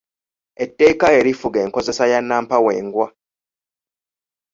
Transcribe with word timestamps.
Etteeka 0.63 1.07
erifuga 1.19 1.57
enkozesa 1.65 2.03
ya 2.11 2.19
nnampawengwa. 2.21 3.07